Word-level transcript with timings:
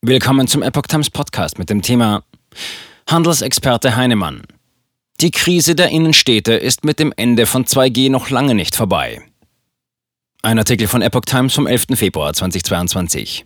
Willkommen 0.00 0.46
zum 0.46 0.62
Epoch 0.62 0.86
Times 0.86 1.10
Podcast 1.10 1.58
mit 1.58 1.70
dem 1.70 1.82
Thema 1.82 2.22
Handelsexperte 3.10 3.96
Heinemann. 3.96 4.42
Die 5.20 5.32
Krise 5.32 5.74
der 5.74 5.88
Innenstädte 5.88 6.52
ist 6.52 6.84
mit 6.84 7.00
dem 7.00 7.12
Ende 7.16 7.46
von 7.46 7.64
2G 7.64 8.08
noch 8.08 8.30
lange 8.30 8.54
nicht 8.54 8.76
vorbei. 8.76 9.20
Ein 10.40 10.60
Artikel 10.60 10.86
von 10.86 11.02
Epoch 11.02 11.22
Times 11.22 11.52
vom 11.52 11.66
11. 11.66 11.86
Februar 11.94 12.32
2022. 12.32 13.44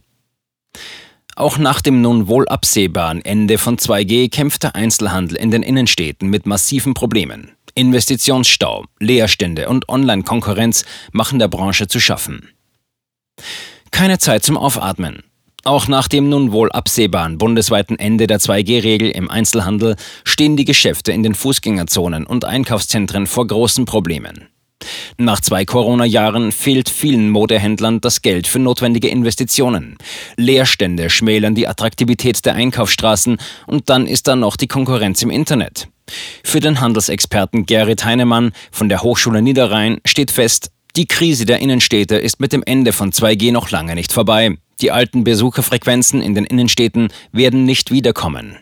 Auch 1.37 1.57
nach 1.57 1.81
dem 1.81 2.03
nun 2.03 2.29
wohl 2.29 2.47
absehbaren 2.47 3.25
Ende 3.25 3.57
von 3.57 3.79
2G 3.79 4.31
kämpft 4.31 4.65
der 4.65 4.75
Einzelhandel 4.75 5.39
in 5.39 5.51
den 5.51 5.63
Innenstädten 5.63 6.29
mit 6.29 6.45
massiven 6.45 6.93
Problemen. 6.93 7.53
Investitionsstau, 7.75 8.85
Leerstände 8.99 9.71
und 9.71 9.89
Online-Konkurrenz 9.89 10.85
machen 11.13 11.39
der 11.39 11.49
Branche 11.49 11.89
zu 11.89 11.99
schaffen. 11.99 12.51
Keine 13.91 14.19
Zeit 14.19 14.45
zum 14.45 14.59
Aufatmen. 14.59 15.23
Auch 15.65 15.87
nach 15.87 16.09
dem 16.09 16.29
nun 16.29 16.51
wohl 16.51 16.73
absehbaren 16.73 17.39
bundesweiten 17.39 17.99
Ende 17.99 18.27
der 18.27 18.41
2G-Regel 18.41 19.11
im 19.11 19.31
Einzelhandel 19.31 19.97
stehen 20.25 20.57
die 20.57 20.65
Geschäfte 20.65 21.13
in 21.13 21.23
den 21.23 21.35
Fußgängerzonen 21.35 22.27
und 22.27 22.45
Einkaufszentren 22.45 23.27
vor 23.27 23.47
großen 23.47 23.85
Problemen. 23.85 24.49
Nach 25.17 25.41
zwei 25.41 25.65
Corona-Jahren 25.65 26.51
fehlt 26.51 26.89
vielen 26.89 27.31
Modehändlern 27.31 28.01
das 28.01 28.23
Geld 28.23 28.49
für 28.49 28.59
notwendige 28.59 29.09
Investitionen. 29.09 29.97
Leerstände 30.37 31.11
schmälern 31.11 31.55
die 31.55 31.69
Attraktivität 31.69 32.45
der 32.45 32.55
Einkaufsstraßen 32.55 33.39
und 33.67 33.89
dann 33.89 34.09
ist 34.09 34.27
da 34.27 34.35
noch 34.35 34.57
die 34.57 34.67
Konkurrenz 34.67 35.23
im 35.23 35.31
Internet. 35.31 35.89
Für 36.43 36.59
den 36.59 36.81
Handelsexperten 36.81 37.67
Gerrit 37.67 38.05
Heinemann 38.05 38.53
von 38.73 38.89
der 38.89 39.03
Hochschule 39.03 39.41
Niederrhein 39.41 40.01
steht 40.05 40.33
fest, 40.33 40.73
die 40.97 41.07
Krise 41.07 41.47
der 41.47 41.61
Innenstädte 41.61 42.17
ist 42.17 42.41
mit 42.41 42.53
dem 42.53 42.63
Ende 42.63 42.93
von 42.93 43.13
2G 43.13 43.51
noch 43.51 43.71
lange 43.71 43.95
nicht 43.95 44.13
vorbei. 44.13 44.57
Die 44.81 44.91
alten 44.91 45.25
Besucherfrequenzen 45.25 46.21
in 46.21 46.35
den 46.35 46.45
Innenstädten 46.45 47.09
werden 47.33 47.65
nicht 47.65 47.91
wiederkommen. 47.91 48.59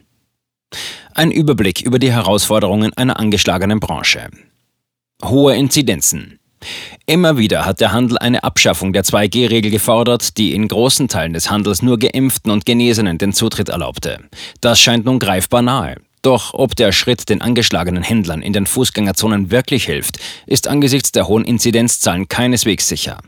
Ein 1.15 1.33
Überblick 1.33 1.81
über 1.83 1.99
die 1.99 2.13
Herausforderungen 2.13 2.93
einer 2.95 3.19
angeschlagenen 3.19 3.81
Branche. 3.81 4.29
Hohe 5.25 5.57
Inzidenzen. 5.57 6.39
Immer 7.07 7.37
wieder 7.37 7.65
hat 7.65 7.81
der 7.81 7.93
Handel 7.93 8.19
eine 8.19 8.45
Abschaffung 8.45 8.93
der 8.93 9.03
2G-Regel 9.03 9.71
gefordert, 9.71 10.37
die 10.39 10.55
in 10.55 10.69
großen 10.69 11.09
Teilen 11.09 11.33
des 11.33 11.51
Handels 11.51 11.83
nur 11.83 11.99
Geimpften 11.99 12.53
und 12.53 12.67
Genesenen 12.67 13.19
den 13.19 13.33
Zutritt 13.33 13.71
erlaubte. 13.71 14.21
Das 14.61 14.79
scheint 14.79 15.05
nun 15.05 15.19
greifbar 15.19 15.63
nahe. 15.63 15.97
Doch 16.23 16.53
ob 16.53 16.77
der 16.77 16.93
Schritt 16.93 17.31
den 17.31 17.41
angeschlagenen 17.41 18.03
Händlern 18.03 18.43
in 18.43 18.53
den 18.53 18.67
Fußgängerzonen 18.67 19.51
wirklich 19.51 19.85
hilft, 19.85 20.19
ist 20.47 20.69
angesichts 20.69 21.13
der 21.13 21.29
hohen 21.29 21.45
Inzidenzzahlen 21.45 22.29
keineswegs 22.29 22.89
sicher. 22.89 23.19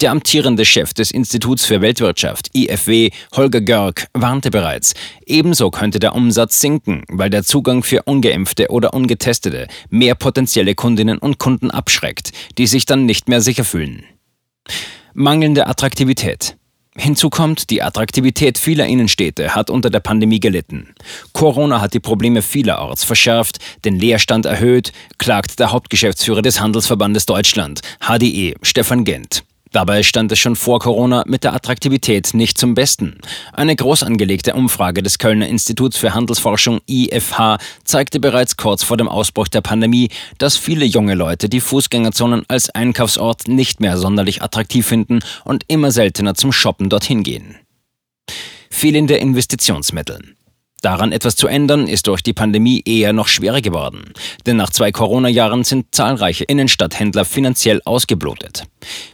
Der 0.00 0.10
amtierende 0.10 0.64
Chef 0.64 0.94
des 0.94 1.10
Instituts 1.10 1.66
für 1.66 1.82
Weltwirtschaft, 1.82 2.48
IFW, 2.54 3.10
Holger 3.34 3.60
Görg, 3.60 4.06
warnte 4.14 4.50
bereits, 4.50 4.94
ebenso 5.26 5.70
könnte 5.70 5.98
der 5.98 6.14
Umsatz 6.14 6.60
sinken, 6.60 7.04
weil 7.08 7.28
der 7.28 7.44
Zugang 7.44 7.82
für 7.82 8.04
ungeimpfte 8.04 8.70
oder 8.70 8.94
ungetestete 8.94 9.66
mehr 9.90 10.14
potenzielle 10.14 10.74
Kundinnen 10.74 11.18
und 11.18 11.38
Kunden 11.38 11.70
abschreckt, 11.70 12.32
die 12.56 12.66
sich 12.66 12.86
dann 12.86 13.04
nicht 13.04 13.28
mehr 13.28 13.42
sicher 13.42 13.64
fühlen. 13.64 14.04
Mangelnde 15.12 15.66
Attraktivität. 15.66 16.56
Hinzu 16.96 17.30
kommt, 17.30 17.70
die 17.70 17.82
Attraktivität 17.82 18.58
vieler 18.58 18.86
Innenstädte 18.86 19.54
hat 19.54 19.70
unter 19.70 19.90
der 19.90 20.00
Pandemie 20.00 20.40
gelitten. 20.40 20.92
Corona 21.32 21.80
hat 21.80 21.94
die 21.94 22.00
Probleme 22.00 22.42
vielerorts 22.42 23.04
verschärft, 23.04 23.58
den 23.84 23.96
Leerstand 23.96 24.44
erhöht, 24.44 24.92
klagt 25.16 25.60
der 25.60 25.70
Hauptgeschäftsführer 25.70 26.42
des 26.42 26.60
Handelsverbandes 26.60 27.26
Deutschland, 27.26 27.80
HDE, 28.00 28.54
Stefan 28.62 29.04
Gent. 29.04 29.44
Dabei 29.72 30.02
stand 30.02 30.32
es 30.32 30.38
schon 30.40 30.56
vor 30.56 30.80
Corona 30.80 31.22
mit 31.26 31.44
der 31.44 31.54
Attraktivität 31.54 32.34
nicht 32.34 32.58
zum 32.58 32.74
Besten. 32.74 33.18
Eine 33.52 33.76
groß 33.76 34.02
angelegte 34.02 34.54
Umfrage 34.54 35.02
des 35.02 35.18
Kölner 35.18 35.46
Instituts 35.46 35.96
für 35.96 36.12
Handelsforschung 36.12 36.80
IFH 36.88 37.58
zeigte 37.84 38.18
bereits 38.18 38.56
kurz 38.56 38.82
vor 38.82 38.96
dem 38.96 39.08
Ausbruch 39.08 39.46
der 39.46 39.60
Pandemie, 39.60 40.08
dass 40.38 40.56
viele 40.56 40.84
junge 40.84 41.14
Leute 41.14 41.48
die 41.48 41.60
Fußgängerzonen 41.60 42.44
als 42.48 42.70
Einkaufsort 42.70 43.46
nicht 43.46 43.80
mehr 43.80 43.96
sonderlich 43.96 44.42
attraktiv 44.42 44.86
finden 44.86 45.20
und 45.44 45.64
immer 45.68 45.92
seltener 45.92 46.34
zum 46.34 46.50
Shoppen 46.50 46.88
dorthin 46.88 47.22
gehen. 47.22 47.56
Fehlende 48.70 49.16
Investitionsmittel. 49.16 50.36
Daran 50.82 51.12
etwas 51.12 51.36
zu 51.36 51.46
ändern, 51.46 51.88
ist 51.88 52.06
durch 52.06 52.22
die 52.22 52.32
Pandemie 52.32 52.82
eher 52.84 53.12
noch 53.12 53.28
schwerer 53.28 53.60
geworden. 53.60 54.12
Denn 54.46 54.56
nach 54.56 54.70
zwei 54.70 54.92
Corona-Jahren 54.92 55.64
sind 55.64 55.94
zahlreiche 55.94 56.44
Innenstadthändler 56.44 57.24
finanziell 57.24 57.82
ausgeblutet. 57.84 58.64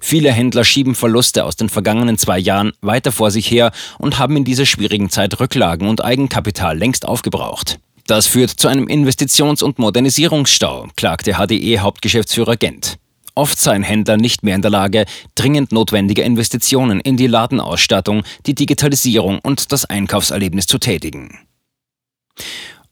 Viele 0.00 0.32
Händler 0.32 0.64
schieben 0.64 0.94
Verluste 0.94 1.44
aus 1.44 1.56
den 1.56 1.68
vergangenen 1.68 2.18
zwei 2.18 2.38
Jahren 2.38 2.72
weiter 2.82 3.10
vor 3.10 3.30
sich 3.30 3.50
her 3.50 3.72
und 3.98 4.18
haben 4.18 4.36
in 4.36 4.44
dieser 4.44 4.66
schwierigen 4.66 5.10
Zeit 5.10 5.40
Rücklagen 5.40 5.88
und 5.88 6.04
Eigenkapital 6.04 6.78
längst 6.78 7.06
aufgebraucht. 7.06 7.78
Das 8.06 8.28
führt 8.28 8.50
zu 8.50 8.68
einem 8.68 8.86
Investitions- 8.86 9.64
und 9.64 9.80
Modernisierungsstau, 9.80 10.86
klagte 10.96 11.34
HDE-Hauptgeschäftsführer 11.34 12.56
Gent. 12.56 12.98
Oft 13.34 13.58
seien 13.58 13.82
Händler 13.82 14.16
nicht 14.16 14.44
mehr 14.44 14.54
in 14.54 14.62
der 14.62 14.70
Lage, 14.70 15.04
dringend 15.34 15.72
notwendige 15.72 16.22
Investitionen 16.22 17.00
in 17.00 17.16
die 17.16 17.26
Ladenausstattung, 17.26 18.22
die 18.46 18.54
Digitalisierung 18.54 19.40
und 19.40 19.72
das 19.72 19.84
Einkaufserlebnis 19.84 20.66
zu 20.66 20.78
tätigen. 20.78 21.45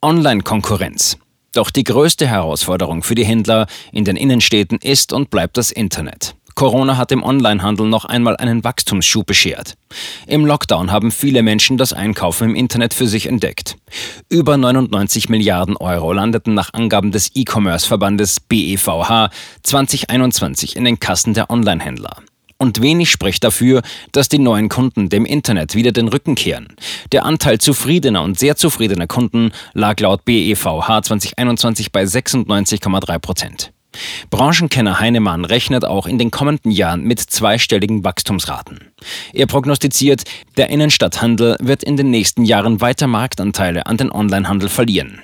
Online-Konkurrenz. 0.02 1.18
Doch 1.54 1.70
die 1.70 1.84
größte 1.84 2.26
Herausforderung 2.26 3.02
für 3.02 3.14
die 3.14 3.24
Händler 3.24 3.66
in 3.92 4.04
den 4.04 4.16
Innenstädten 4.16 4.78
ist 4.78 5.12
und 5.12 5.30
bleibt 5.30 5.56
das 5.56 5.70
Internet. 5.70 6.34
Corona 6.54 6.96
hat 6.96 7.10
dem 7.10 7.22
Onlinehandel 7.22 7.88
noch 7.88 8.04
einmal 8.04 8.36
einen 8.36 8.62
Wachstumsschub 8.62 9.26
beschert. 9.26 9.74
Im 10.26 10.46
Lockdown 10.46 10.92
haben 10.92 11.10
viele 11.10 11.42
Menschen 11.42 11.76
das 11.76 11.92
Einkaufen 11.92 12.50
im 12.50 12.54
Internet 12.54 12.94
für 12.94 13.08
sich 13.08 13.26
entdeckt. 13.26 13.76
Über 14.28 14.56
99 14.56 15.28
Milliarden 15.28 15.76
Euro 15.76 16.12
landeten 16.12 16.54
nach 16.54 16.72
Angaben 16.72 17.10
des 17.10 17.30
E-Commerce-Verbandes 17.34 18.40
BEVH 18.40 19.30
2021 19.62 20.76
in 20.76 20.84
den 20.84 21.00
Kassen 21.00 21.34
der 21.34 21.50
Onlinehändler. 21.50 22.22
Und 22.64 22.80
wenig 22.80 23.10
spricht 23.10 23.44
dafür, 23.44 23.82
dass 24.12 24.30
die 24.30 24.38
neuen 24.38 24.70
Kunden 24.70 25.10
dem 25.10 25.26
Internet 25.26 25.74
wieder 25.74 25.92
den 25.92 26.08
Rücken 26.08 26.34
kehren. 26.34 26.68
Der 27.12 27.26
Anteil 27.26 27.58
zufriedener 27.58 28.22
und 28.22 28.38
sehr 28.38 28.56
zufriedener 28.56 29.06
Kunden 29.06 29.52
lag 29.74 30.00
laut 30.00 30.24
BEVH 30.24 31.02
2021 31.02 31.92
bei 31.92 32.04
96,3 32.04 33.18
Prozent. 33.18 33.72
Branchenkenner 34.30 34.98
Heinemann 34.98 35.44
rechnet 35.44 35.84
auch 35.84 36.06
in 36.06 36.18
den 36.18 36.30
kommenden 36.30 36.70
Jahren 36.70 37.04
mit 37.04 37.20
zweistelligen 37.20 38.02
Wachstumsraten. 38.02 38.78
Er 39.34 39.44
prognostiziert, 39.44 40.22
der 40.56 40.70
Innenstadthandel 40.70 41.58
wird 41.60 41.82
in 41.82 41.98
den 41.98 42.08
nächsten 42.08 42.46
Jahren 42.46 42.80
weiter 42.80 43.08
Marktanteile 43.08 43.84
an 43.84 43.98
den 43.98 44.10
Onlinehandel 44.10 44.70
verlieren. 44.70 45.20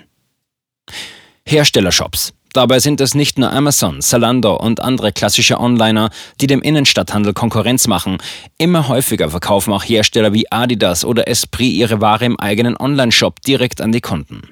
Herstellershops. 1.47 2.35
Dabei 2.53 2.81
sind 2.81 3.01
es 3.01 3.15
nicht 3.15 3.39
nur 3.39 3.53
Amazon, 3.53 4.03
Zalando 4.03 4.57
und 4.57 4.81
andere 4.81 5.13
klassische 5.13 5.61
Onliner, 5.61 6.11
die 6.41 6.49
dem 6.49 6.63
Innenstadthandel 6.63 7.33
Konkurrenz 7.33 7.87
machen. 7.87 8.19
Immer 8.59 8.89
häufiger 8.89 9.31
verkaufen 9.31 9.73
auch 9.73 9.85
Hersteller 9.85 10.33
wie 10.33 10.51
Adidas 10.51 11.05
oder 11.05 11.29
Esprit 11.29 11.73
ihre 11.73 12.01
Ware 12.01 12.25
im 12.25 12.41
eigenen 12.41 12.77
Onlineshop 12.77 13.41
direkt 13.43 13.81
an 13.81 13.93
die 13.93 14.01
Kunden. 14.01 14.43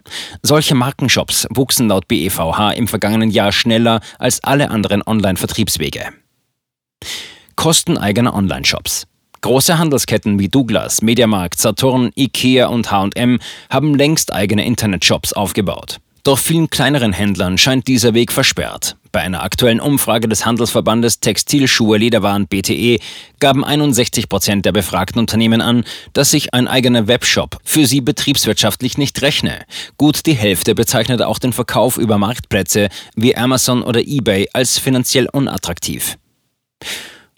Solche 0.43 0.77
Markenshops 0.77 1.49
wuchsen 1.51 1.89
laut 1.89 2.07
BEVH 2.07 2.73
im 2.77 2.87
vergangenen 2.87 3.31
Jahr 3.31 3.51
schneller 3.51 4.01
als 4.19 4.45
alle 4.45 4.71
anderen 4.71 5.03
Online-Vertriebswege. 5.05 6.13
Kosten 7.57 7.99
eigener 7.99 8.35
Onlineshops. 8.35 9.09
Große 9.41 9.79
Handelsketten 9.79 10.39
wie 10.39 10.49
Douglas, 10.49 11.03
Mediamarkt, 11.03 11.59
Saturn, 11.61 12.11
Ikea 12.17 12.69
und 12.69 12.91
H&M 12.91 13.39
haben 13.71 13.95
längst 13.95 14.33
eigene 14.33 14.65
Internetshops 14.65 15.33
aufgebaut. 15.33 15.99
Doch 16.25 16.39
vielen 16.39 16.69
kleineren 16.69 17.13
Händlern 17.13 17.59
scheint 17.59 17.87
dieser 17.89 18.15
Weg 18.15 18.33
versperrt. 18.33 18.97
Bei 19.13 19.21
einer 19.21 19.43
aktuellen 19.43 19.81
Umfrage 19.81 20.29
des 20.29 20.45
Handelsverbandes 20.45 21.21
Textilschuhe 21.21 21.97
Lederwaren 21.97 22.47
BTE 22.47 22.99
gaben 23.41 23.65
61 23.65 24.29
Prozent 24.29 24.67
der 24.67 24.73
befragten 24.73 25.19
Unternehmen 25.19 25.61
an, 25.61 25.85
dass 26.13 26.31
sich 26.31 26.53
ein 26.53 26.69
eigener 26.69 27.07
Webshop 27.07 27.59
für 27.65 27.87
sie 27.87 28.01
betriebswirtschaftlich 28.03 28.99
nicht 28.99 29.23
rechne. 29.23 29.65
Gut 29.97 30.27
die 30.27 30.35
Hälfte 30.35 30.75
bezeichnete 30.75 31.27
auch 31.27 31.39
den 31.39 31.55
Verkauf 31.55 31.97
über 31.97 32.19
Marktplätze 32.19 32.89
wie 33.17 33.37
Amazon 33.37 33.83
oder 33.83 34.01
eBay 34.01 34.49
als 34.53 34.79
finanziell 34.79 35.29
unattraktiv. 35.33 36.19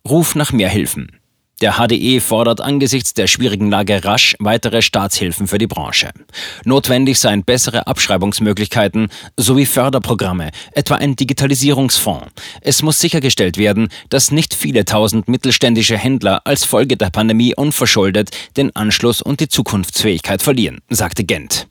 Ruf 0.09 0.35
nach 0.35 0.53
mehr 0.53 0.71
Hilfen. 0.71 1.19
Der 1.61 1.75
HDE 1.75 2.21
fordert 2.21 2.61
angesichts 2.61 3.12
der 3.12 3.27
schwierigen 3.27 3.71
Lage 3.71 4.03
rasch 4.05 4.35
weitere 4.39 4.81
Staatshilfen 4.81 5.47
für 5.47 5.59
die 5.59 5.67
Branche. 5.67 6.11
Notwendig 6.65 7.19
seien 7.19 7.45
bessere 7.45 7.87
Abschreibungsmöglichkeiten 7.87 9.09
sowie 9.37 9.67
Förderprogramme, 9.67 10.51
etwa 10.73 10.95
ein 10.95 11.17
Digitalisierungsfonds. 11.17 12.29
Es 12.62 12.83
muss 12.83 13.01
sichergestellt 13.01 13.59
werden, 13.59 13.89
dass 14.09 14.31
nicht 14.31 14.55
viele 14.55 14.87
tausend 14.87 15.29
mittelständische 15.29 15.99
Händler 15.99 16.41
als 16.47 16.65
Folge 16.65 16.97
der 16.97 17.11
Pandemie 17.11 17.55
unverschuldet 17.55 18.31
den 18.56 18.75
Anschluss 18.75 19.21
und 19.21 19.41
die 19.41 19.49
Zukunftsfähigkeit 19.49 20.41
verlieren, 20.41 20.81
sagte 20.89 21.25
Gent. 21.25 21.67